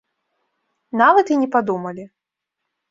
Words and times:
Нават 1.03 1.25
і 1.37 1.39
не 1.43 1.49
падумалі. 1.59 2.03